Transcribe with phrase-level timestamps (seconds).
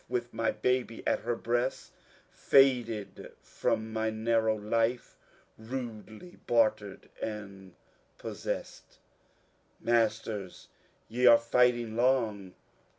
[0.09, 1.91] With mj baby at her breast,
[2.31, 5.15] Faded from my narrow life,
[5.61, 7.75] Radelj bartered and
[8.17, 8.97] possest.
[9.79, 10.69] Masters,
[11.07, 12.55] je are fighting long.